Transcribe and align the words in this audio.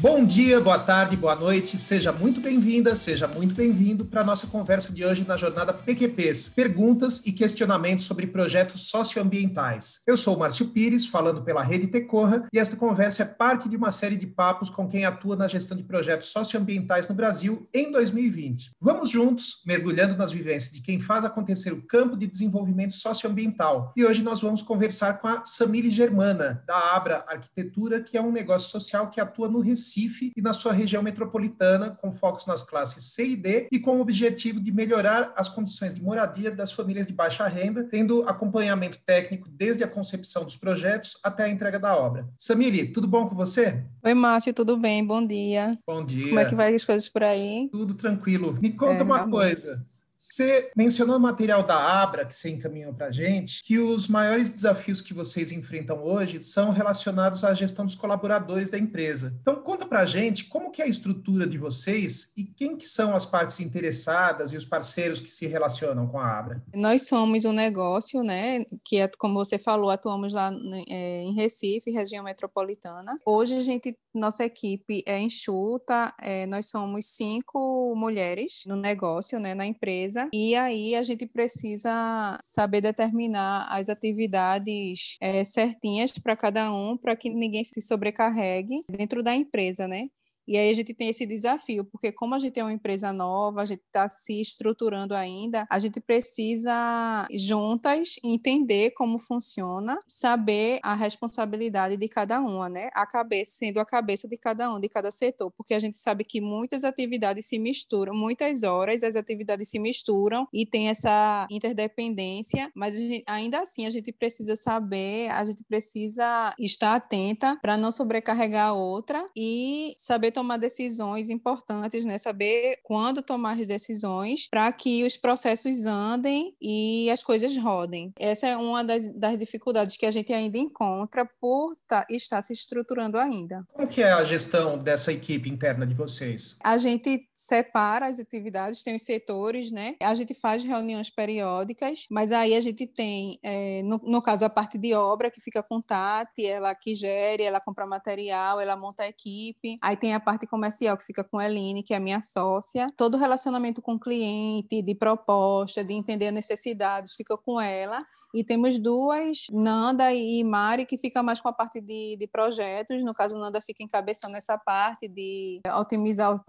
Bom 0.00 0.24
dia, 0.24 0.60
boa 0.60 0.78
tarde, 0.78 1.16
boa 1.16 1.34
noite, 1.34 1.76
seja 1.76 2.12
muito 2.12 2.40
bem-vinda, 2.40 2.94
seja 2.94 3.26
muito 3.26 3.52
bem-vindo 3.52 4.06
para 4.06 4.20
a 4.20 4.24
nossa 4.24 4.46
conversa 4.46 4.92
de 4.92 5.04
hoje 5.04 5.26
na 5.26 5.36
jornada 5.36 5.72
PQPs, 5.72 6.50
perguntas 6.54 7.26
e 7.26 7.32
questionamentos 7.32 8.04
sobre 8.06 8.28
projetos 8.28 8.90
socioambientais. 8.90 10.02
Eu 10.06 10.16
sou 10.16 10.36
o 10.36 10.38
Márcio 10.38 10.68
Pires, 10.68 11.04
falando 11.04 11.42
pela 11.42 11.64
Rede 11.64 11.88
Tecorra, 11.88 12.46
e 12.52 12.60
esta 12.60 12.76
conversa 12.76 13.24
é 13.24 13.26
parte 13.26 13.68
de 13.68 13.76
uma 13.76 13.90
série 13.90 14.16
de 14.16 14.28
papos 14.28 14.70
com 14.70 14.86
quem 14.86 15.04
atua 15.04 15.34
na 15.34 15.48
gestão 15.48 15.76
de 15.76 15.82
projetos 15.82 16.28
socioambientais 16.28 17.08
no 17.08 17.14
Brasil 17.16 17.68
em 17.74 17.90
2020. 17.90 18.70
Vamos 18.80 19.10
juntos, 19.10 19.64
mergulhando 19.66 20.16
nas 20.16 20.30
vivências 20.30 20.72
de 20.72 20.80
quem 20.80 21.00
faz 21.00 21.24
acontecer 21.24 21.72
o 21.72 21.82
campo 21.82 22.16
de 22.16 22.28
desenvolvimento 22.28 22.94
socioambiental. 22.94 23.92
E 23.96 24.04
hoje 24.04 24.22
nós 24.22 24.42
vamos 24.42 24.62
conversar 24.62 25.14
com 25.14 25.26
a 25.26 25.44
Samile 25.44 25.90
Germana, 25.90 26.62
da 26.68 26.94
Abra 26.94 27.24
Arquitetura, 27.26 28.00
que 28.00 28.16
é 28.16 28.22
um 28.22 28.30
negócio 28.30 28.70
social 28.70 29.10
que 29.10 29.20
atua 29.20 29.48
no 29.48 29.58
Recife 29.58 29.87
Recife 29.88 30.32
e 30.36 30.42
na 30.42 30.52
sua 30.52 30.72
região 30.72 31.02
metropolitana, 31.02 31.90
com 31.90 32.12
focos 32.12 32.46
nas 32.46 32.62
classes 32.62 33.14
C 33.14 33.28
e 33.28 33.36
D 33.36 33.68
e 33.72 33.78
com 33.78 33.96
o 33.96 34.00
objetivo 34.00 34.60
de 34.60 34.70
melhorar 34.70 35.32
as 35.34 35.48
condições 35.48 35.94
de 35.94 36.02
moradia 36.02 36.50
das 36.50 36.70
famílias 36.70 37.06
de 37.06 37.12
baixa 37.12 37.46
renda, 37.46 37.84
tendo 37.84 38.28
acompanhamento 38.28 38.98
técnico 39.06 39.48
desde 39.48 39.82
a 39.82 39.88
concepção 39.88 40.44
dos 40.44 40.56
projetos 40.56 41.18
até 41.24 41.44
a 41.44 41.48
entrega 41.48 41.78
da 41.78 41.96
obra. 41.96 42.28
Samiri, 42.36 42.92
tudo 42.92 43.08
bom 43.08 43.26
com 43.28 43.34
você? 43.34 43.82
Oi, 44.04 44.14
Márcio, 44.14 44.52
tudo 44.52 44.76
bem? 44.76 45.04
Bom 45.04 45.26
dia. 45.26 45.78
Bom 45.86 46.04
dia. 46.04 46.28
Como 46.28 46.40
é 46.40 46.44
que 46.44 46.54
vai 46.54 46.74
as 46.74 46.84
coisas 46.84 47.08
por 47.08 47.22
aí? 47.22 47.68
Tudo 47.72 47.94
tranquilo. 47.94 48.58
Me 48.60 48.70
conta 48.70 49.00
é, 49.00 49.02
uma 49.02 49.20
amor. 49.20 49.40
coisa. 49.40 49.84
Você 50.18 50.72
mencionou 50.76 51.16
no 51.16 51.22
material 51.22 51.62
da 51.62 51.76
Abra, 51.76 52.26
que 52.26 52.34
você 52.34 52.50
encaminhou 52.50 52.92
para 52.92 53.06
a 53.06 53.10
gente, 53.12 53.62
que 53.62 53.78
os 53.78 54.08
maiores 54.08 54.50
desafios 54.50 55.00
que 55.00 55.14
vocês 55.14 55.52
enfrentam 55.52 56.02
hoje 56.02 56.40
são 56.40 56.72
relacionados 56.72 57.44
à 57.44 57.54
gestão 57.54 57.86
dos 57.86 57.94
colaboradores 57.94 58.68
da 58.68 58.76
empresa. 58.76 59.32
Então, 59.40 59.62
conta 59.62 59.86
para 59.86 60.00
a 60.00 60.06
gente 60.06 60.46
como 60.46 60.72
que 60.72 60.82
é 60.82 60.86
a 60.86 60.88
estrutura 60.88 61.46
de 61.46 61.56
vocês 61.56 62.32
e 62.36 62.42
quem 62.42 62.76
que 62.76 62.86
são 62.86 63.14
as 63.14 63.24
partes 63.24 63.60
interessadas 63.60 64.52
e 64.52 64.56
os 64.56 64.64
parceiros 64.64 65.20
que 65.20 65.30
se 65.30 65.46
relacionam 65.46 66.08
com 66.08 66.18
a 66.18 66.38
Abra. 66.38 66.62
Nós 66.74 67.06
somos 67.06 67.44
um 67.44 67.52
negócio, 67.52 68.24
né, 68.24 68.64
que, 68.84 68.98
é, 68.98 69.08
como 69.18 69.34
você 69.34 69.56
falou, 69.56 69.88
atuamos 69.88 70.32
lá 70.32 70.50
é, 70.88 71.22
em 71.22 71.34
Recife, 71.34 71.92
região 71.92 72.24
metropolitana. 72.24 73.16
Hoje, 73.24 73.54
a 73.54 73.60
gente, 73.60 73.96
nossa 74.12 74.44
equipe 74.44 75.04
é 75.06 75.20
enxuta, 75.20 76.12
é, 76.20 76.44
nós 76.46 76.68
somos 76.68 77.06
cinco 77.06 77.94
mulheres 77.96 78.64
no 78.66 78.74
negócio, 78.74 79.38
né, 79.38 79.54
na 79.54 79.64
empresa, 79.64 80.07
empresa, 80.08 80.28
e 80.32 80.54
aí 80.54 80.94
a 80.94 81.02
gente 81.02 81.26
precisa 81.26 82.38
saber 82.42 82.80
determinar 82.80 83.66
as 83.70 83.88
atividades 83.88 85.16
é, 85.20 85.44
certinhas 85.44 86.12
para 86.12 86.36
cada 86.36 86.72
um, 86.72 86.96
para 86.96 87.14
que 87.14 87.30
ninguém 87.30 87.64
se 87.64 87.80
sobrecarregue 87.82 88.84
dentro 88.90 89.22
da 89.22 89.34
empresa, 89.34 89.86
né? 89.86 90.08
E 90.48 90.56
aí 90.56 90.70
a 90.70 90.74
gente 90.74 90.94
tem 90.94 91.10
esse 91.10 91.26
desafio, 91.26 91.84
porque 91.84 92.10
como 92.10 92.34
a 92.34 92.38
gente 92.38 92.58
é 92.58 92.64
uma 92.64 92.72
empresa 92.72 93.12
nova, 93.12 93.60
a 93.60 93.66
gente 93.66 93.82
está 93.82 94.08
se 94.08 94.40
estruturando 94.40 95.14
ainda, 95.14 95.66
a 95.70 95.78
gente 95.78 96.00
precisa 96.00 97.28
juntas 97.30 98.14
entender 98.24 98.92
como 98.92 99.18
funciona, 99.18 99.98
saber 100.08 100.78
a 100.82 100.94
responsabilidade 100.94 101.98
de 101.98 102.08
cada 102.08 102.40
uma, 102.40 102.66
né? 102.66 102.88
A 102.94 103.04
cabeça 103.04 103.58
sendo 103.58 103.78
a 103.78 103.84
cabeça 103.84 104.26
de 104.26 104.38
cada 104.38 104.72
um, 104.72 104.80
de 104.80 104.88
cada 104.88 105.10
setor, 105.10 105.50
porque 105.50 105.74
a 105.74 105.80
gente 105.80 105.98
sabe 105.98 106.24
que 106.24 106.40
muitas 106.40 106.82
atividades 106.82 107.46
se 107.46 107.58
misturam, 107.58 108.14
muitas 108.14 108.62
horas 108.62 109.02
as 109.02 109.16
atividades 109.16 109.68
se 109.68 109.78
misturam 109.78 110.48
e 110.52 110.64
tem 110.64 110.88
essa 110.88 111.46
interdependência, 111.50 112.70
mas 112.74 112.96
gente, 112.96 113.24
ainda 113.26 113.60
assim 113.60 113.84
a 113.84 113.90
gente 113.90 114.12
precisa 114.12 114.56
saber, 114.56 115.28
a 115.30 115.44
gente 115.44 115.62
precisa 115.64 116.54
estar 116.58 116.94
atenta 116.94 117.58
para 117.60 117.76
não 117.76 117.92
sobrecarregar 117.92 118.68
a 118.68 118.72
outra 118.72 119.28
e 119.36 119.94
saber 119.98 120.32
tomar 120.38 120.56
decisões 120.56 121.30
importantes, 121.30 122.04
né? 122.04 122.16
Saber 122.16 122.78
quando 122.84 123.20
tomar 123.20 123.58
as 123.58 123.66
decisões 123.66 124.46
para 124.48 124.70
que 124.72 125.04
os 125.04 125.16
processos 125.16 125.84
andem 125.84 126.54
e 126.62 127.10
as 127.10 127.24
coisas 127.24 127.56
rodem. 127.56 128.12
Essa 128.16 128.46
é 128.46 128.56
uma 128.56 128.84
das, 128.84 129.10
das 129.10 129.36
dificuldades 129.36 129.96
que 129.96 130.06
a 130.06 130.12
gente 130.12 130.32
ainda 130.32 130.56
encontra 130.56 131.28
por 131.40 131.72
tá, 131.88 132.06
estar 132.08 132.40
se 132.40 132.52
estruturando 132.52 133.18
ainda. 133.18 133.66
Como 133.72 133.88
que 133.88 134.00
é 134.00 134.12
a 134.12 134.22
gestão 134.22 134.78
dessa 134.78 135.12
equipe 135.12 135.50
interna 135.50 135.84
de 135.84 135.94
vocês? 135.94 136.56
A 136.62 136.78
gente 136.78 137.28
separa 137.34 138.06
as 138.06 138.20
atividades, 138.20 138.84
tem 138.84 138.94
os 138.94 139.02
setores, 139.02 139.72
né? 139.72 139.96
A 140.00 140.14
gente 140.14 140.34
faz 140.34 140.62
reuniões 140.62 141.10
periódicas, 141.10 142.06
mas 142.08 142.30
aí 142.30 142.54
a 142.54 142.60
gente 142.60 142.86
tem, 142.86 143.40
é, 143.42 143.82
no, 143.82 144.00
no 144.04 144.22
caso, 144.22 144.44
a 144.44 144.50
parte 144.50 144.78
de 144.78 144.94
obra 144.94 145.32
que 145.32 145.40
fica 145.40 145.64
com 145.64 145.82
Tati, 145.82 146.46
ela 146.46 146.72
que 146.76 146.94
gere, 146.94 147.42
ela 147.42 147.60
compra 147.60 147.84
material, 147.84 148.60
ela 148.60 148.76
monta 148.76 149.02
a 149.02 149.08
equipe. 149.08 149.78
Aí 149.82 149.96
tem 149.96 150.14
a 150.14 150.20
parte 150.28 150.46
comercial 150.46 150.94
que 150.98 151.06
fica 151.06 151.24
com 151.24 151.38
a 151.38 151.46
Eline, 151.46 151.82
que 151.82 151.94
é 151.94 151.98
minha 151.98 152.20
sócia. 152.20 152.92
Todo 152.94 153.16
relacionamento 153.16 153.80
com 153.80 153.94
o 153.94 153.98
cliente, 153.98 154.82
de 154.82 154.94
proposta, 154.94 155.82
de 155.82 155.94
entender 155.94 156.30
necessidades, 156.30 157.14
fica 157.14 157.34
com 157.38 157.58
ela. 157.58 158.04
E 158.34 158.44
temos 158.44 158.78
duas, 158.78 159.46
Nanda 159.50 160.12
e 160.12 160.44
Mari, 160.44 160.84
que 160.84 160.98
fica 160.98 161.22
mais 161.22 161.40
com 161.40 161.48
a 161.48 161.52
parte 161.52 161.80
de, 161.80 162.16
de 162.16 162.26
projetos. 162.26 163.02
No 163.02 163.14
caso, 163.14 163.36
Nanda 163.36 163.60
fica 163.60 163.82
encabeçando 163.82 164.36
essa 164.36 164.58
parte 164.58 165.08
de 165.08 165.60
otimizar 165.78 166.34
os, 166.34 166.42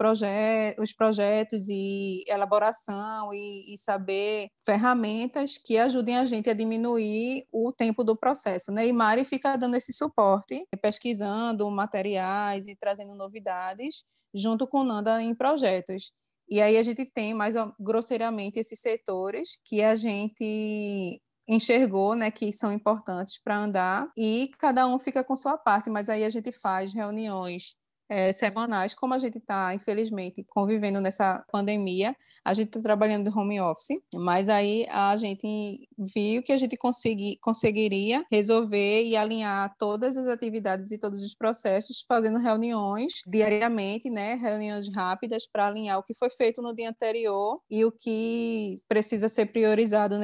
os 0.78 0.92
projetos 0.92 1.68
e 1.68 2.22
elaboração 2.26 3.32
e, 3.32 3.72
e, 3.72 3.78
saber 3.78 4.50
ferramentas 4.64 5.56
que 5.56 5.78
ajudem 5.78 6.18
a 6.18 6.24
gente 6.24 6.50
a 6.50 6.54
diminuir 6.54 7.46
o 7.50 7.72
tempo 7.72 8.04
do 8.04 8.16
processo. 8.16 8.70
Né? 8.70 8.86
E 8.86 8.92
Mari 8.92 9.24
fica 9.24 9.56
dando 9.56 9.76
esse 9.76 9.92
suporte, 9.92 10.66
pesquisando 10.82 11.70
materiais 11.70 12.68
e 12.68 12.76
trazendo 12.76 13.14
novidades, 13.14 14.04
junto 14.34 14.66
com 14.66 14.84
Nanda 14.84 15.22
em 15.22 15.34
projetos. 15.34 16.12
E 16.48 16.60
aí 16.60 16.76
a 16.76 16.82
gente 16.82 17.04
tem 17.04 17.32
mais 17.32 17.54
grosseiramente 17.78 18.58
esses 18.58 18.80
setores 18.80 19.58
que 19.64 19.82
a 19.82 19.94
gente 19.94 21.22
enxergou, 21.50 22.14
né, 22.16 22.30
que 22.30 22.52
são 22.52 22.72
importantes 22.72 23.38
para 23.42 23.58
andar 23.58 24.08
e 24.16 24.50
cada 24.58 24.86
um 24.86 24.98
fica 25.00 25.24
com 25.24 25.36
sua 25.36 25.58
parte, 25.58 25.90
mas 25.90 26.08
aí 26.08 26.24
a 26.24 26.30
gente 26.30 26.52
faz 26.52 26.94
reuniões 26.94 27.74
é, 28.10 28.32
semanais, 28.32 28.94
como 28.94 29.14
a 29.14 29.18
gente 29.20 29.38
está, 29.38 29.72
infelizmente, 29.72 30.44
convivendo 30.50 31.00
nessa 31.00 31.44
pandemia, 31.52 32.14
a 32.44 32.54
gente 32.54 32.68
está 32.68 32.80
trabalhando 32.80 33.30
de 33.30 33.38
home 33.38 33.60
office, 33.60 34.00
mas 34.14 34.48
aí 34.48 34.86
a 34.88 35.16
gente 35.16 35.88
viu 35.96 36.42
que 36.42 36.52
a 36.52 36.56
gente 36.56 36.76
consegui, 36.76 37.38
conseguiria 37.40 38.24
resolver 38.30 39.04
e 39.04 39.16
alinhar 39.16 39.74
todas 39.78 40.16
as 40.16 40.26
atividades 40.26 40.90
e 40.90 40.98
todos 40.98 41.22
os 41.22 41.34
processos, 41.34 42.04
fazendo 42.08 42.38
reuniões 42.38 43.20
diariamente, 43.26 44.08
né, 44.10 44.34
reuniões 44.34 44.92
rápidas 44.92 45.46
para 45.46 45.66
alinhar 45.66 45.98
o 45.98 46.02
que 46.02 46.14
foi 46.14 46.30
feito 46.30 46.62
no 46.62 46.74
dia 46.74 46.88
anterior 46.88 47.60
e 47.70 47.84
o 47.84 47.92
que 47.92 48.74
precisa 48.88 49.28
ser 49.28 49.46
priorizado 49.46 50.16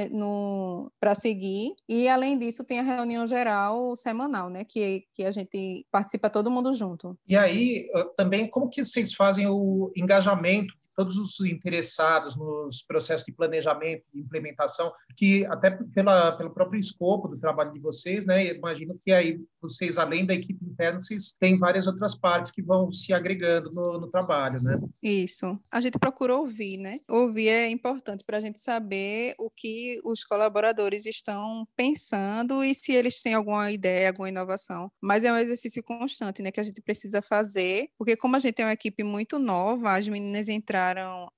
para 0.98 1.14
seguir. 1.14 1.74
E 1.88 2.08
além 2.08 2.38
disso, 2.38 2.64
tem 2.64 2.80
a 2.80 2.82
reunião 2.82 3.26
geral 3.26 3.94
semanal, 3.94 4.48
né, 4.48 4.64
que, 4.64 5.04
que 5.12 5.24
a 5.24 5.30
gente 5.30 5.86
participa 5.90 6.30
todo 6.30 6.50
mundo 6.50 6.74
junto. 6.74 7.16
E 7.28 7.36
aí, 7.36 7.75
também, 8.16 8.48
como 8.48 8.68
que 8.68 8.84
vocês 8.84 9.12
fazem 9.14 9.46
o 9.46 9.92
engajamento 9.96 10.74
todos 10.96 11.16
os 11.18 11.38
interessados 11.40 12.34
nos 12.36 12.82
processos 12.82 13.26
de 13.26 13.32
planejamento, 13.32 14.02
de 14.12 14.20
implementação, 14.20 14.92
que 15.16 15.44
até 15.46 15.70
pela, 15.70 16.32
pelo 16.32 16.50
próprio 16.50 16.80
escopo 16.80 17.28
do 17.28 17.38
trabalho 17.38 17.72
de 17.72 17.80
vocês, 17.80 18.24
né, 18.24 18.54
imagino 18.54 18.98
que 19.02 19.12
aí 19.12 19.38
vocês, 19.60 19.98
além 19.98 20.24
da 20.24 20.32
equipe 20.32 20.64
interna, 20.64 21.00
vocês 21.00 21.36
têm 21.38 21.58
várias 21.58 21.86
outras 21.86 22.16
partes 22.16 22.50
que 22.50 22.62
vão 22.62 22.92
se 22.92 23.12
agregando 23.12 23.70
no, 23.72 24.00
no 24.00 24.08
trabalho, 24.08 24.60
né? 24.62 24.80
Isso. 25.02 25.58
A 25.72 25.80
gente 25.80 25.98
procura 25.98 26.36
ouvir, 26.36 26.78
né? 26.78 26.96
Ouvir 27.08 27.48
é 27.48 27.68
importante 27.68 28.24
para 28.24 28.38
a 28.38 28.40
gente 28.40 28.60
saber 28.60 29.34
o 29.38 29.50
que 29.50 30.00
os 30.04 30.24
colaboradores 30.24 31.04
estão 31.04 31.66
pensando 31.76 32.62
e 32.62 32.74
se 32.74 32.92
eles 32.92 33.20
têm 33.20 33.34
alguma 33.34 33.70
ideia, 33.70 34.08
alguma 34.08 34.28
inovação. 34.28 34.90
Mas 35.02 35.24
é 35.24 35.32
um 35.32 35.36
exercício 35.36 35.82
constante, 35.82 36.42
né, 36.42 36.50
que 36.50 36.60
a 36.60 36.62
gente 36.62 36.80
precisa 36.80 37.20
fazer, 37.20 37.88
porque 37.98 38.16
como 38.16 38.36
a 38.36 38.38
gente 38.38 38.62
é 38.62 38.64
uma 38.64 38.72
equipe 38.72 39.02
muito 39.02 39.38
nova, 39.38 39.96
as 39.96 40.06
meninas 40.06 40.48
entraram 40.48 40.85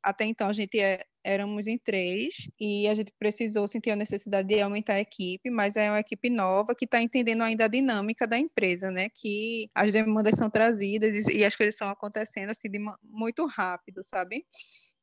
até 0.02 0.24
então 0.24 0.48
a 0.48 0.52
gente 0.52 0.78
é, 0.80 1.00
éramos 1.24 1.66
em 1.66 1.78
três 1.78 2.48
e 2.60 2.88
a 2.88 2.94
gente 2.94 3.12
precisou 3.18 3.68
sentir 3.68 3.90
a 3.90 3.96
necessidade 3.96 4.48
de 4.48 4.60
aumentar 4.60 4.94
a 4.94 5.00
equipe, 5.00 5.50
mas 5.50 5.76
é 5.76 5.90
uma 5.90 6.00
equipe 6.00 6.30
nova 6.30 6.74
que 6.74 6.84
está 6.84 7.02
entendendo 7.02 7.42
ainda 7.42 7.66
a 7.66 7.68
dinâmica 7.68 8.26
da 8.26 8.38
empresa, 8.38 8.90
né? 8.90 9.08
Que 9.14 9.70
as 9.74 9.92
demandas 9.92 10.36
são 10.36 10.50
trazidas 10.50 11.28
e, 11.28 11.38
e 11.38 11.44
as 11.44 11.54
coisas 11.56 11.74
estão 11.74 11.90
acontecendo 11.90 12.50
assim 12.50 12.70
de 12.70 12.78
muito 13.02 13.46
rápido, 13.46 14.02
sabe? 14.04 14.44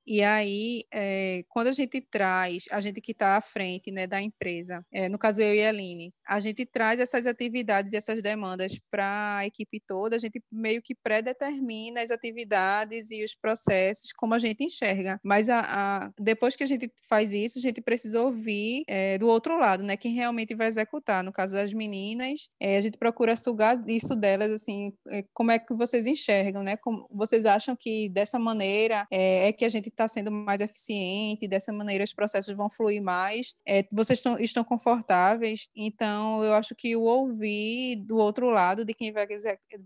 E 0.07 0.21
aí, 0.21 0.83
é, 0.93 1.43
quando 1.49 1.67
a 1.67 1.71
gente 1.71 1.99
traz, 1.99 2.65
a 2.71 2.79
gente 2.79 3.01
que 3.01 3.11
está 3.11 3.37
à 3.37 3.41
frente 3.41 3.91
né, 3.91 4.05
da 4.05 4.21
empresa, 4.21 4.85
é, 4.91 5.09
no 5.09 5.17
caso 5.17 5.41
eu 5.41 5.53
e 5.53 5.65
a 5.65 5.69
Aline, 5.69 6.13
a 6.27 6.39
gente 6.39 6.65
traz 6.65 6.99
essas 6.99 7.25
atividades 7.25 7.93
e 7.93 7.97
essas 7.97 8.21
demandas 8.21 8.79
para 8.91 9.37
a 9.37 9.45
equipe 9.45 9.81
toda, 9.85 10.15
a 10.15 10.19
gente 10.19 10.43
meio 10.51 10.81
que 10.81 10.93
predetermina 10.93 12.01
as 12.01 12.11
atividades 12.11 13.09
e 13.09 13.23
os 13.23 13.35
processos 13.35 14.11
como 14.13 14.35
a 14.35 14.39
gente 14.39 14.63
enxerga. 14.63 15.19
Mas 15.23 15.49
a, 15.49 15.61
a, 15.61 16.11
depois 16.19 16.55
que 16.55 16.63
a 16.63 16.67
gente 16.67 16.91
faz 17.09 17.33
isso, 17.33 17.57
a 17.57 17.61
gente 17.61 17.81
precisa 17.81 18.21
ouvir 18.21 18.83
é, 18.87 19.17
do 19.17 19.27
outro 19.27 19.57
lado, 19.57 19.83
né, 19.83 19.97
quem 19.97 20.13
realmente 20.13 20.53
vai 20.53 20.67
executar. 20.67 21.23
No 21.23 21.31
caso 21.31 21.53
das 21.53 21.73
meninas, 21.73 22.47
a 22.61 22.81
gente 22.81 22.97
procura 22.97 23.35
sugar 23.35 23.83
isso 23.87 24.15
delas, 24.15 24.51
assim, 24.51 24.93
como 25.33 25.51
é 25.51 25.57
que 25.57 25.73
vocês 25.73 26.05
enxergam, 26.05 26.63
né? 26.63 26.77
Como, 26.77 27.07
vocês 27.11 27.45
acham 27.45 27.75
que 27.75 28.09
dessa 28.09 28.37
maneira 28.37 29.07
é, 29.11 29.51
que 29.51 29.65
a 29.65 29.69
gente 29.69 29.89
está 29.95 30.07
sendo 30.07 30.31
mais 30.31 30.61
eficiente, 30.61 31.47
dessa 31.47 31.71
maneira 31.71 32.03
os 32.03 32.13
processos 32.13 32.55
vão 32.55 32.69
fluir 32.69 33.01
mais, 33.01 33.55
é, 33.65 33.83
vocês 33.91 34.19
estão, 34.19 34.39
estão 34.39 34.63
confortáveis, 34.63 35.67
então 35.75 36.43
eu 36.43 36.53
acho 36.53 36.75
que 36.75 36.95
o 36.95 37.01
ouvir 37.01 37.95
do 37.97 38.17
outro 38.17 38.49
lado 38.49 38.85
de 38.85 38.93
quem 38.93 39.11
vai, 39.11 39.25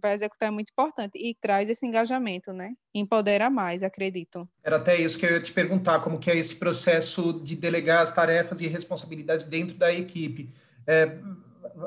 vai 0.02 0.14
executar 0.14 0.50
é 0.50 0.52
muito 0.52 0.72
importante 0.72 1.14
e 1.16 1.36
traz 1.40 1.70
esse 1.70 1.86
engajamento, 1.86 2.52
né? 2.52 2.74
Empodera 2.94 3.50
mais, 3.50 3.84
acredito. 3.84 4.48
Era 4.64 4.78
até 4.78 4.96
isso 4.96 5.18
que 5.18 5.26
eu 5.26 5.32
ia 5.32 5.40
te 5.40 5.52
perguntar, 5.52 6.00
como 6.00 6.20
que 6.20 6.30
é 6.30 6.36
esse 6.38 6.56
processo 6.56 7.34
de 7.42 7.56
delegar 7.56 8.02
as 8.02 8.12
tarefas 8.12 8.62
e 8.62 8.68
responsabilidades 8.68 9.46
dentro 9.46 9.78
da 9.78 9.92
equipe. 9.92 10.52
É, 10.88 11.18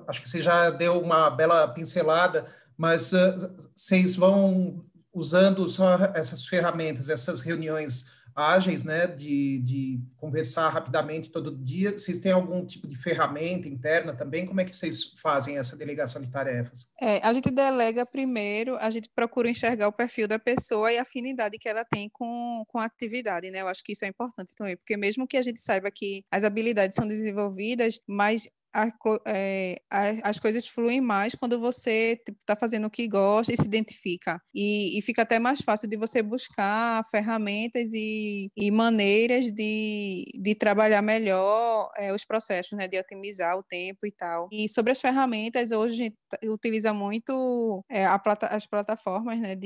acho 0.06 0.22
que 0.22 0.28
você 0.28 0.40
já 0.40 0.70
deu 0.70 1.00
uma 1.00 1.28
bela 1.30 1.66
pincelada, 1.68 2.46
mas 2.76 3.12
uh, 3.12 3.54
vocês 3.74 4.16
vão 4.16 4.84
usando 5.12 5.68
só 5.68 5.96
essas 6.14 6.46
ferramentas, 6.46 7.08
essas 7.08 7.40
reuniões 7.40 8.22
ágeis, 8.34 8.84
né, 8.84 9.06
de, 9.06 9.58
de 9.58 10.00
conversar 10.16 10.68
rapidamente 10.70 11.30
todo 11.30 11.56
dia. 11.56 11.92
Vocês 11.92 12.18
têm 12.18 12.32
algum 12.32 12.64
tipo 12.64 12.86
de 12.86 12.96
ferramenta 12.96 13.68
interna 13.68 14.14
também? 14.14 14.46
Como 14.46 14.60
é 14.60 14.64
que 14.64 14.74
vocês 14.74 15.14
fazem 15.20 15.58
essa 15.58 15.76
delegação 15.76 16.22
de 16.22 16.30
tarefas? 16.30 16.88
É, 17.00 17.18
a 17.18 17.32
gente 17.32 17.50
delega 17.50 18.06
primeiro, 18.06 18.76
a 18.76 18.90
gente 18.90 19.10
procura 19.14 19.50
enxergar 19.50 19.88
o 19.88 19.92
perfil 19.92 20.26
da 20.26 20.38
pessoa 20.38 20.92
e 20.92 20.98
a 20.98 21.02
afinidade 21.02 21.58
que 21.58 21.68
ela 21.68 21.84
tem 21.84 22.08
com, 22.08 22.64
com 22.66 22.78
a 22.78 22.84
atividade, 22.84 23.50
né? 23.50 23.60
Eu 23.60 23.68
acho 23.68 23.84
que 23.84 23.92
isso 23.92 24.04
é 24.04 24.08
importante 24.08 24.54
também, 24.54 24.76
porque 24.76 24.96
mesmo 24.96 25.26
que 25.26 25.36
a 25.36 25.42
gente 25.42 25.60
saiba 25.60 25.90
que 25.90 26.24
as 26.30 26.44
habilidades 26.44 26.94
são 26.94 27.06
desenvolvidas, 27.06 28.00
mas 28.06 28.48
a, 28.74 28.88
é, 29.26 29.76
a, 29.90 30.30
as 30.30 30.38
coisas 30.38 30.66
fluem 30.66 31.00
mais 31.00 31.34
quando 31.34 31.60
você 31.60 32.18
está 32.26 32.54
tipo, 32.54 32.60
fazendo 32.60 32.86
o 32.86 32.90
que 32.90 33.06
gosta 33.06 33.52
e 33.52 33.56
se 33.56 33.64
identifica. 33.64 34.40
E, 34.54 34.98
e, 34.98 35.02
fica 35.02 35.22
até 35.22 35.38
mais 35.38 35.60
fácil 35.60 35.88
de 35.88 35.96
você 35.96 36.22
buscar 36.22 37.04
ferramentas 37.10 37.90
e, 37.92 38.50
e 38.56 38.70
maneiras 38.70 39.52
de, 39.52 40.24
de 40.34 40.54
trabalhar 40.54 41.02
melhor 41.02 41.90
é, 41.96 42.12
os 42.12 42.24
processos, 42.24 42.72
né, 42.72 42.88
de 42.88 42.98
otimizar 42.98 43.56
o 43.58 43.62
tempo 43.62 44.06
e 44.06 44.12
tal. 44.12 44.48
E 44.50 44.68
sobre 44.68 44.92
as 44.92 45.00
ferramentas, 45.00 45.70
hoje 45.70 45.92
a 45.92 45.96
gente 45.96 46.16
utiliza 46.44 46.92
muito 46.92 47.84
é, 47.90 48.06
plata, 48.18 48.46
as 48.46 48.66
plataformas 48.66 49.38
né, 49.38 49.56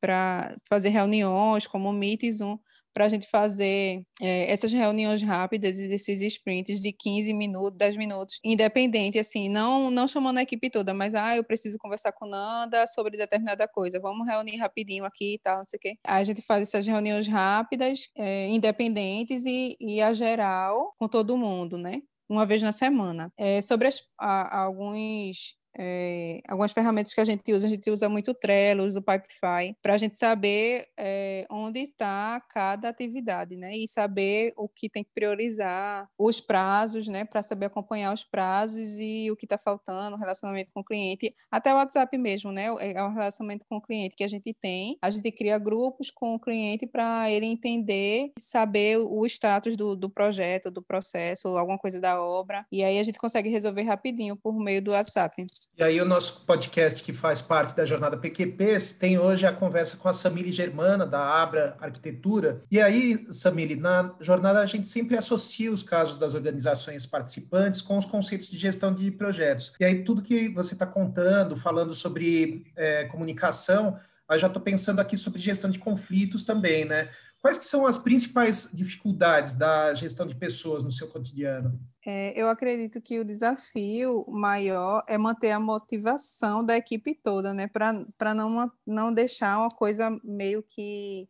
para 0.00 0.56
fazer 0.68 0.88
reuniões, 0.88 1.66
como 1.66 1.90
o 1.90 1.92
Meet 1.92 2.24
e 2.24 2.32
Zoom, 2.32 2.58
para 2.92 3.06
a 3.06 3.08
gente 3.08 3.26
fazer 3.28 4.02
é, 4.20 4.50
essas 4.50 4.72
reuniões 4.72 5.22
rápidas 5.22 5.78
e 5.78 5.92
esses 5.92 6.20
sprints 6.22 6.80
de 6.80 6.92
15 6.92 7.32
minutos, 7.32 7.78
10 7.78 7.96
minutos, 7.96 8.38
independente, 8.44 9.18
assim, 9.18 9.48
não, 9.48 9.90
não 9.90 10.08
chamando 10.08 10.38
a 10.38 10.42
equipe 10.42 10.70
toda, 10.70 10.92
mas, 10.94 11.14
ah, 11.14 11.36
eu 11.36 11.44
preciso 11.44 11.78
conversar 11.78 12.12
com 12.12 12.26
Nanda 12.26 12.86
sobre 12.86 13.16
determinada 13.16 13.66
coisa, 13.68 14.00
vamos 14.00 14.26
reunir 14.26 14.56
rapidinho 14.56 15.04
aqui 15.04 15.34
e 15.34 15.38
tal, 15.38 15.58
não 15.58 15.66
sei 15.66 15.76
o 15.76 15.80
quê. 15.80 15.94
Aí 16.06 16.22
a 16.22 16.24
gente 16.24 16.42
faz 16.42 16.62
essas 16.62 16.86
reuniões 16.86 17.26
rápidas, 17.28 18.08
é, 18.16 18.48
independentes 18.48 19.44
e, 19.46 19.76
e 19.80 20.00
a 20.00 20.12
geral 20.12 20.94
com 20.98 21.08
todo 21.08 21.36
mundo, 21.36 21.78
né? 21.78 22.02
Uma 22.28 22.46
vez 22.46 22.62
na 22.62 22.70
semana. 22.70 23.32
É, 23.36 23.60
sobre 23.60 23.88
as, 23.88 24.00
a, 24.18 24.62
alguns 24.62 25.56
é, 25.78 26.40
algumas 26.48 26.72
ferramentas 26.72 27.14
que 27.14 27.20
a 27.20 27.24
gente 27.24 27.52
usa, 27.52 27.66
a 27.66 27.70
gente 27.70 27.90
usa 27.90 28.08
muito 28.08 28.32
o 28.32 28.34
Trello, 28.34 28.88
o 28.88 29.02
Pipefy, 29.02 29.76
para 29.82 29.94
a 29.94 29.98
gente 29.98 30.16
saber 30.16 30.86
é, 30.98 31.46
onde 31.50 31.80
está 31.80 32.40
cada 32.50 32.88
atividade, 32.88 33.56
né? 33.56 33.76
E 33.76 33.88
saber 33.88 34.52
o 34.56 34.68
que 34.68 34.88
tem 34.88 35.04
que 35.04 35.10
priorizar, 35.14 36.08
os 36.18 36.40
prazos, 36.40 37.06
né? 37.08 37.24
Para 37.24 37.42
saber 37.42 37.66
acompanhar 37.66 38.12
os 38.12 38.24
prazos 38.24 38.98
e 38.98 39.30
o 39.30 39.36
que 39.36 39.46
está 39.46 39.58
faltando, 39.58 40.16
o 40.16 40.18
relacionamento 40.18 40.70
com 40.72 40.80
o 40.80 40.84
cliente, 40.84 41.34
até 41.50 41.72
o 41.72 41.76
WhatsApp 41.76 42.16
mesmo, 42.18 42.52
né? 42.52 42.66
É 42.80 43.02
o 43.02 43.12
relacionamento 43.12 43.64
com 43.68 43.76
o 43.76 43.82
cliente 43.82 44.16
que 44.16 44.24
a 44.24 44.28
gente 44.28 44.54
tem. 44.60 44.98
A 45.02 45.10
gente 45.10 45.30
cria 45.30 45.58
grupos 45.58 46.10
com 46.10 46.34
o 46.34 46.40
cliente 46.40 46.86
para 46.86 47.30
ele 47.30 47.46
entender 47.46 48.32
saber 48.38 48.98
o 48.98 49.24
status 49.26 49.76
do, 49.76 49.96
do 49.96 50.10
projeto, 50.10 50.70
do 50.70 50.82
processo, 50.82 51.48
alguma 51.56 51.78
coisa 51.78 52.00
da 52.00 52.20
obra. 52.20 52.66
E 52.70 52.82
aí 52.82 52.98
a 52.98 53.02
gente 53.02 53.18
consegue 53.18 53.48
resolver 53.48 53.82
rapidinho 53.82 54.36
por 54.36 54.58
meio 54.58 54.82
do 54.82 54.92
WhatsApp. 54.92 55.44
E 55.78 55.82
aí 55.82 56.00
o 56.00 56.04
nosso 56.04 56.44
podcast 56.44 57.02
que 57.02 57.12
faz 57.12 57.40
parte 57.40 57.74
da 57.74 57.86
jornada 57.86 58.16
PQPs 58.16 58.92
tem 58.92 59.18
hoje 59.18 59.46
a 59.46 59.52
conversa 59.52 59.96
com 59.96 60.08
a 60.08 60.12
Samile 60.12 60.52
Germana, 60.52 61.06
da 61.06 61.20
Abra 61.42 61.74
Arquitetura. 61.80 62.62
E 62.70 62.78
aí, 62.80 63.26
Samile, 63.30 63.76
na 63.76 64.14
jornada 64.20 64.60
a 64.60 64.66
gente 64.66 64.86
sempre 64.86 65.16
associa 65.16 65.72
os 65.72 65.82
casos 65.82 66.16
das 66.18 66.34
organizações 66.34 67.06
participantes 67.06 67.80
com 67.80 67.96
os 67.96 68.04
conceitos 68.04 68.50
de 68.50 68.58
gestão 68.58 68.92
de 68.92 69.10
projetos. 69.10 69.72
E 69.80 69.84
aí 69.84 70.04
tudo 70.04 70.20
que 70.20 70.50
você 70.50 70.74
está 70.74 70.86
contando, 70.86 71.56
falando 71.56 71.94
sobre 71.94 72.64
é, 72.76 73.04
comunicação, 73.04 73.98
eu 74.34 74.38
já 74.38 74.46
estou 74.46 74.62
pensando 74.62 75.00
aqui 75.00 75.16
sobre 75.16 75.40
gestão 75.40 75.70
de 75.70 75.78
conflitos 75.78 76.44
também, 76.44 76.84
né? 76.84 77.10
Quais 77.40 77.56
que 77.56 77.64
são 77.64 77.86
as 77.86 77.96
principais 77.96 78.70
dificuldades 78.72 79.54
da 79.54 79.94
gestão 79.94 80.26
de 80.26 80.34
pessoas 80.34 80.82
no 80.82 80.92
seu 80.92 81.08
cotidiano? 81.08 81.80
É, 82.06 82.38
eu 82.38 82.50
acredito 82.50 83.00
que 83.00 83.18
o 83.18 83.24
desafio 83.24 84.26
maior 84.28 85.02
é 85.08 85.16
manter 85.16 85.50
a 85.50 85.58
motivação 85.58 86.64
da 86.64 86.76
equipe 86.76 87.14
toda, 87.14 87.54
né? 87.54 87.66
Para 87.66 88.34
não, 88.34 88.70
não 88.86 89.12
deixar 89.12 89.58
uma 89.58 89.70
coisa 89.70 90.14
meio 90.22 90.62
que 90.62 91.26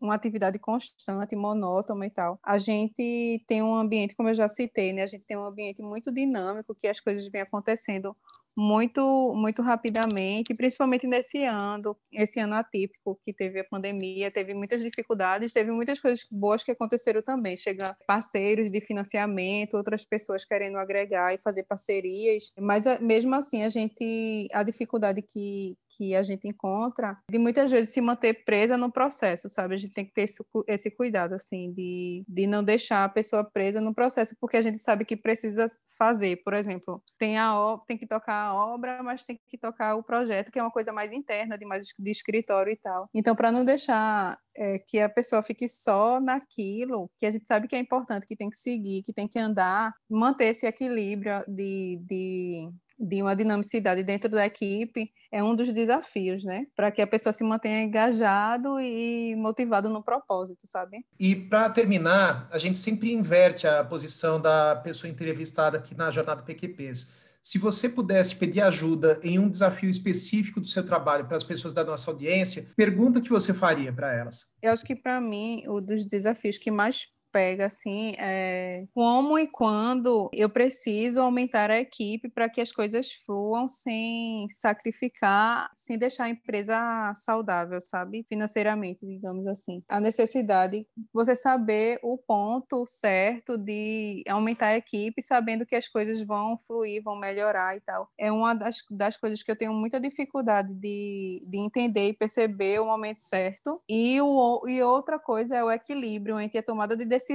uma 0.00 0.14
atividade 0.14 0.58
constante, 0.58 1.34
monótona 1.34 2.06
e 2.06 2.10
tal. 2.10 2.38
A 2.42 2.58
gente 2.58 3.42
tem 3.46 3.62
um 3.62 3.74
ambiente, 3.74 4.14
como 4.14 4.28
eu 4.28 4.34
já 4.34 4.48
citei, 4.48 4.92
né? 4.92 5.02
A 5.02 5.06
gente 5.06 5.24
tem 5.24 5.38
um 5.38 5.44
ambiente 5.44 5.80
muito 5.80 6.12
dinâmico, 6.12 6.74
que 6.74 6.86
as 6.86 7.00
coisas 7.00 7.26
vêm 7.28 7.40
acontecendo 7.40 8.14
muito 8.56 9.34
muito 9.34 9.62
rapidamente, 9.62 10.54
principalmente 10.54 11.06
nesse 11.06 11.44
ano, 11.44 11.96
esse 12.12 12.40
ano 12.40 12.54
atípico 12.54 13.20
que 13.24 13.32
teve 13.32 13.60
a 13.60 13.64
pandemia, 13.64 14.30
teve 14.30 14.54
muitas 14.54 14.82
dificuldades, 14.82 15.52
teve 15.52 15.70
muitas 15.70 16.00
coisas 16.00 16.26
boas 16.30 16.64
que 16.64 16.72
aconteceram 16.72 17.22
também, 17.22 17.56
chega 17.56 17.96
parceiros 18.06 18.70
de 18.70 18.80
financiamento, 18.80 19.76
outras 19.76 20.04
pessoas 20.04 20.44
querendo 20.44 20.78
agregar 20.78 21.34
e 21.34 21.38
fazer 21.38 21.64
parcerias, 21.64 22.50
mas 22.58 22.86
eh, 22.86 22.98
mesmo 23.00 23.34
assim 23.34 23.62
a 23.62 23.68
gente 23.68 24.48
a 24.52 24.62
dificuldade 24.62 25.22
que 25.22 25.76
que 25.96 26.14
a 26.14 26.22
gente 26.22 26.46
encontra 26.46 27.18
de 27.30 27.38
muitas 27.38 27.70
vezes 27.70 27.92
se 27.92 28.00
manter 28.00 28.44
presa 28.44 28.76
no 28.76 28.92
processo, 28.92 29.48
sabe? 29.48 29.74
A 29.74 29.78
gente 29.78 29.92
tem 29.92 30.04
que 30.04 30.12
ter 30.12 30.22
esse, 30.22 30.44
esse 30.68 30.90
cuidado, 30.90 31.34
assim, 31.34 31.72
de, 31.72 32.24
de 32.28 32.46
não 32.46 32.62
deixar 32.62 33.04
a 33.04 33.08
pessoa 33.08 33.42
presa 33.42 33.80
no 33.80 33.94
processo, 33.94 34.36
porque 34.40 34.56
a 34.56 34.62
gente 34.62 34.78
sabe 34.78 35.04
que 35.04 35.16
precisa 35.16 35.66
fazer. 35.98 36.42
Por 36.44 36.54
exemplo, 36.54 37.02
tem, 37.18 37.38
a, 37.38 37.78
tem 37.86 37.96
que 37.96 38.06
tocar 38.06 38.45
obra, 38.54 39.02
mas 39.02 39.24
tem 39.24 39.38
que 39.48 39.58
tocar 39.58 39.94
o 39.96 40.02
projeto, 40.02 40.50
que 40.50 40.58
é 40.58 40.62
uma 40.62 40.70
coisa 40.70 40.92
mais 40.92 41.12
interna, 41.12 41.58
de 41.58 41.64
mais 41.64 41.86
de 41.98 42.10
escritório 42.10 42.72
e 42.72 42.76
tal. 42.76 43.08
Então, 43.14 43.34
para 43.34 43.52
não 43.52 43.64
deixar 43.64 44.38
é, 44.56 44.78
que 44.78 45.00
a 45.00 45.08
pessoa 45.08 45.42
fique 45.42 45.68
só 45.68 46.20
naquilo, 46.20 47.10
que 47.18 47.26
a 47.26 47.30
gente 47.30 47.46
sabe 47.46 47.68
que 47.68 47.76
é 47.76 47.78
importante, 47.78 48.26
que 48.26 48.36
tem 48.36 48.50
que 48.50 48.58
seguir, 48.58 49.02
que 49.02 49.12
tem 49.12 49.28
que 49.28 49.38
andar, 49.38 49.92
manter 50.08 50.46
esse 50.46 50.66
equilíbrio 50.66 51.44
de, 51.48 52.00
de 52.06 52.70
de 52.98 53.22
uma 53.22 53.36
dinamicidade 53.36 54.02
dentro 54.02 54.30
da 54.30 54.46
equipe 54.46 55.12
é 55.30 55.42
um 55.42 55.54
dos 55.54 55.72
desafios, 55.72 56.44
né? 56.44 56.66
Para 56.74 56.90
que 56.90 57.02
a 57.02 57.06
pessoa 57.06 57.32
se 57.32 57.44
mantenha 57.44 57.82
engajado 57.82 58.80
e 58.80 59.34
motivado 59.36 59.90
no 59.90 60.02
propósito, 60.02 60.66
sabe? 60.66 61.04
E 61.18 61.36
para 61.36 61.68
terminar, 61.68 62.48
a 62.50 62.58
gente 62.58 62.78
sempre 62.78 63.12
inverte 63.12 63.66
a 63.66 63.84
posição 63.84 64.40
da 64.40 64.76
pessoa 64.76 65.10
entrevistada 65.10 65.76
aqui 65.76 65.94
na 65.94 66.10
jornada 66.10 66.42
PQPs. 66.42 67.25
Se 67.46 67.58
você 67.58 67.88
pudesse 67.88 68.34
pedir 68.34 68.60
ajuda 68.60 69.20
em 69.22 69.38
um 69.38 69.48
desafio 69.48 69.88
específico 69.88 70.60
do 70.60 70.66
seu 70.66 70.84
trabalho 70.84 71.28
para 71.28 71.36
as 71.36 71.44
pessoas 71.44 71.72
da 71.72 71.84
nossa 71.84 72.10
audiência, 72.10 72.66
pergunta 72.74 73.20
que 73.20 73.30
você 73.30 73.54
faria 73.54 73.92
para 73.92 74.12
elas. 74.12 74.46
Eu 74.60 74.72
acho 74.72 74.84
que 74.84 74.96
para 74.96 75.20
mim, 75.20 75.62
um 75.68 75.80
dos 75.80 76.04
desafios 76.04 76.58
que 76.58 76.72
mais 76.72 77.06
pega 77.36 77.66
assim 77.66 78.14
é 78.18 78.86
como 78.94 79.38
e 79.38 79.46
quando 79.46 80.30
eu 80.32 80.48
preciso 80.48 81.20
aumentar 81.20 81.70
a 81.70 81.78
equipe 81.78 82.30
para 82.30 82.48
que 82.48 82.62
as 82.62 82.70
coisas 82.70 83.12
fluam 83.12 83.68
sem 83.68 84.48
sacrificar, 84.48 85.70
sem 85.74 85.98
deixar 85.98 86.24
a 86.24 86.28
empresa 86.30 87.12
saudável, 87.14 87.78
sabe? 87.82 88.24
Financeiramente, 88.26 89.04
digamos 89.04 89.46
assim. 89.46 89.82
A 89.86 90.00
necessidade, 90.00 90.86
você 91.12 91.36
saber 91.36 91.98
o 92.02 92.16
ponto 92.16 92.86
certo 92.86 93.58
de 93.58 94.24
aumentar 94.26 94.68
a 94.68 94.78
equipe, 94.78 95.20
sabendo 95.20 95.66
que 95.66 95.76
as 95.76 95.88
coisas 95.88 96.26
vão 96.26 96.58
fluir, 96.66 97.02
vão 97.02 97.16
melhorar 97.16 97.76
e 97.76 97.80
tal. 97.82 98.08
É 98.18 98.32
uma 98.32 98.54
das, 98.54 98.76
das 98.90 99.18
coisas 99.18 99.42
que 99.42 99.50
eu 99.50 99.58
tenho 99.58 99.74
muita 99.74 100.00
dificuldade 100.00 100.72
de, 100.72 101.44
de 101.46 101.58
entender 101.58 102.08
e 102.08 102.14
perceber 102.14 102.80
o 102.80 102.86
momento 102.86 103.18
certo. 103.18 103.78
E, 103.86 104.18
o, 104.22 104.66
e 104.66 104.82
outra 104.82 105.18
coisa 105.18 105.54
é 105.54 105.62
o 105.62 105.70
equilíbrio 105.70 106.40
entre 106.40 106.58
a 106.58 106.62
tomada 106.62 106.96
de 106.96 107.04
decisão 107.04 107.25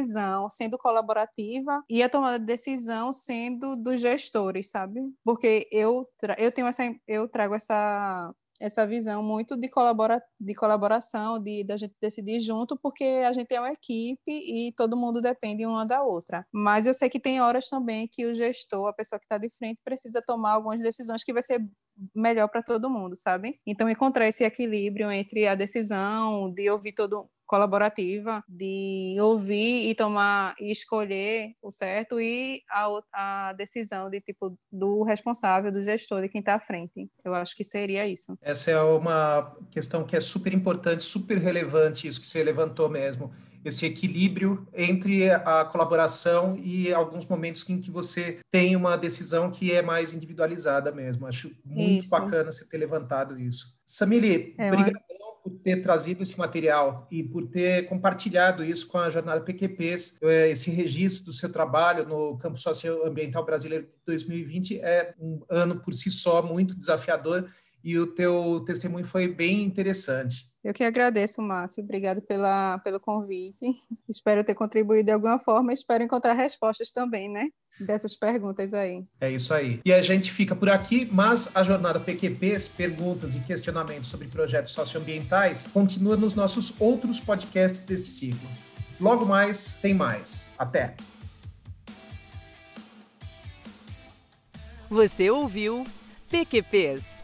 sendo 0.50 0.78
colaborativa 0.78 1.84
e 1.90 2.02
a 2.04 2.10
tomada 2.10 2.40
de 2.40 2.46
decisão 2.46 3.12
sendo 3.12 3.76
dos 3.76 4.00
gestores, 4.00 4.70
sabe? 4.70 5.02
Porque 5.24 5.68
eu, 5.72 6.08
eu 6.38 6.52
tenho 6.52 6.68
essa 6.68 6.84
eu 7.08 7.28
trago 7.28 7.56
essa 7.56 8.34
essa 8.62 8.86
visão 8.86 9.24
muito 9.24 9.58
de, 9.58 9.68
colabora, 9.68 10.22
de 10.40 10.54
colaboração, 10.54 11.40
de 11.40 11.64
da 11.64 11.76
gente 11.76 11.96
decidir 12.00 12.40
junto, 12.40 12.78
porque 12.82 13.04
a 13.04 13.34
gente 13.34 13.54
é 13.54 13.60
uma 13.60 13.72
equipe 13.72 14.20
e 14.28 14.72
todo 14.78 14.96
mundo 14.96 15.20
depende 15.20 15.66
uma 15.66 15.86
da 15.86 16.04
outra. 16.04 16.46
Mas 16.54 16.86
eu 16.86 16.94
sei 16.94 17.10
que 17.10 17.20
tem 17.20 17.42
horas 17.42 17.68
também 17.68 18.08
que 18.10 18.26
o 18.26 18.36
gestor, 18.36 18.88
a 18.88 18.94
pessoa 18.94 19.20
que 19.20 19.26
está 19.26 19.38
de 19.38 19.50
frente, 19.58 19.80
precisa 19.84 20.22
tomar 20.26 20.52
algumas 20.52 20.80
decisões 20.80 21.24
que 21.24 21.34
vai 21.34 21.42
ser 21.42 21.60
melhor 22.16 22.48
para 22.48 22.64
todo 22.64 22.90
mundo, 22.90 23.16
sabe? 23.18 23.60
Então 23.66 23.90
encontrar 23.90 24.28
esse 24.28 24.44
equilíbrio 24.44 25.12
entre 25.12 25.48
a 25.48 25.56
decisão 25.56 26.52
de 26.54 26.70
ouvir 26.70 26.94
todo 26.94 27.30
colaborativa 27.52 28.42
de 28.48 29.18
ouvir 29.20 29.90
e 29.90 29.94
tomar 29.94 30.56
e 30.58 30.72
escolher 30.72 31.52
o 31.62 31.70
certo 31.70 32.18
e 32.18 32.62
a, 32.70 32.88
a 33.14 33.54
decisão 33.54 34.10
de 34.10 34.22
tipo 34.22 34.58
do 34.72 35.04
responsável, 35.04 35.70
do 35.70 35.84
gestor, 35.84 36.22
de 36.22 36.30
quem 36.30 36.40
está 36.40 36.56
à 36.56 36.62
frente. 36.62 37.10
Eu 37.26 37.36
acho 37.36 37.54
que 37.58 37.66
seria 37.66 38.08
isso. 38.08 38.38
Essa 38.42 38.72
é 38.72 38.82
uma 38.82 39.54
questão 39.70 40.06
que 40.06 40.16
é 40.16 40.22
super 40.22 40.54
importante, 40.54 41.04
super 41.04 41.38
relevante, 41.40 42.08
isso 42.08 42.22
que 42.22 42.28
você 42.28 42.42
levantou 42.42 42.88
mesmo 42.88 43.34
esse 43.64 43.86
equilíbrio 43.86 44.66
entre 44.74 45.30
a 45.30 45.66
colaboração 45.66 46.58
e 46.58 46.92
alguns 46.92 47.28
momentos 47.28 47.70
em 47.70 47.80
que 47.80 47.92
você 47.92 48.40
tem 48.50 48.76
uma 48.76 48.98
decisão 48.98 49.52
que 49.52 49.72
é 49.72 49.84
mais 49.84 50.14
individualizada 50.14 50.92
mesmo. 50.92 51.28
Acho 51.28 51.52
muito 51.64 52.06
isso. 52.06 52.10
bacana 52.10 52.52
você 52.52 52.66
ter 52.68 52.78
levantado 52.78 53.40
isso. 53.40 53.78
Samili, 53.86 54.56
é, 54.58 54.72
obrigado 54.72 55.11
por 55.44 55.52
ter 55.64 55.82
trazido 55.82 56.22
esse 56.24 56.38
material 56.38 57.08
e 57.10 57.24
por 57.24 57.48
ter 57.48 57.88
compartilhado 57.88 58.64
isso 58.64 58.88
com 58.88 58.98
a 58.98 59.10
jornada 59.10 59.42
PQPs. 59.42 60.20
É, 60.22 60.50
esse 60.52 60.70
registro 60.72 61.26
do 61.26 61.32
seu 61.32 61.52
trabalho 61.52 62.08
no 62.08 62.38
campo 62.38 62.60
socioambiental 62.60 63.46
brasileiro 63.46 63.86
de 63.86 63.92
2020 64.06 64.80
é 64.80 65.14
um 65.20 65.42
ano 65.50 65.80
por 65.80 65.94
si 65.94 66.12
só 66.12 66.42
muito 66.42 66.76
desafiador 66.76 67.50
e 67.84 67.98
o 67.98 68.08
teu 68.08 68.62
testemunho 68.66 69.06
foi 69.06 69.28
bem 69.28 69.64
interessante. 69.64 70.51
Eu 70.64 70.74
que 70.74 70.84
agradeço, 70.84 71.42
Márcio. 71.42 71.84
Obrigado 71.84 72.22
pela, 72.22 72.78
pelo 72.80 73.00
convite. 73.00 73.82
Espero 74.08 74.44
ter 74.44 74.54
contribuído 74.54 75.08
de 75.08 75.12
alguma 75.12 75.40
forma. 75.40 75.74
Espero 75.74 76.04
encontrar 76.04 76.34
respostas 76.34 76.92
também, 76.92 77.28
né? 77.28 77.48
Dessas 77.80 78.16
perguntas 78.16 78.72
aí. 78.72 79.04
É 79.20 79.32
isso 79.32 79.54
aí. 79.56 79.80
E 79.84 79.92
a 79.92 80.04
gente 80.04 80.32
fica 80.32 80.56
por 80.56 80.70
aqui, 80.70 81.10
mas 81.12 81.56
a 81.56 81.64
jornada 81.64 82.00
PQPs, 82.00 82.70
perguntas 82.70 83.34
e 83.34 83.40
questionamentos 83.40 84.10
sobre 84.10 84.28
projetos 84.28 84.74
socioambientais, 84.74 85.66
continua 85.66 86.16
nos 86.16 86.36
nossos 86.36 86.80
outros 86.80 87.20
podcasts 87.20 87.84
deste 87.84 88.08
ciclo. 88.08 88.48
Logo 89.00 89.26
mais, 89.26 89.78
tem 89.78 89.96
mais. 89.96 90.52
Até! 90.60 90.96
Você 94.88 95.32
ouviu 95.32 95.84
PQPs 96.30 97.24